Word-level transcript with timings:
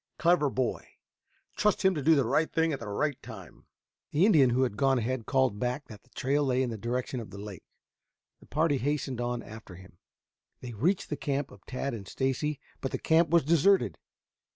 Clever 0.17 0.49
boy. 0.49 0.93
Trust 1.55 1.83
him 1.85 1.93
to 1.93 2.01
do 2.01 2.15
the 2.15 2.25
right 2.25 2.51
thing 2.51 2.73
at 2.73 2.79
the 2.79 2.87
right 2.89 3.21
time." 3.21 3.67
The 4.09 4.25
Indian 4.25 4.49
who 4.49 4.63
had 4.63 4.75
gone 4.75 4.93
on 4.93 4.97
ahead 4.97 5.27
called 5.27 5.59
back 5.59 5.89
that 5.89 6.01
the 6.01 6.09
trail 6.09 6.43
lay 6.43 6.63
in 6.63 6.71
the 6.71 6.75
direction 6.79 7.19
of 7.19 7.29
the 7.29 7.37
lake. 7.37 7.67
The 8.39 8.47
party 8.47 8.79
hastened 8.79 9.21
on 9.21 9.43
after 9.43 9.75
him. 9.75 9.99
They 10.59 10.73
reached 10.73 11.11
the 11.11 11.17
camp 11.17 11.51
of 11.51 11.63
Tad 11.67 11.93
and 11.93 12.07
Stacy, 12.07 12.59
but 12.81 12.89
the 12.89 12.97
camp 12.97 13.29
was 13.29 13.43
deserted. 13.45 13.99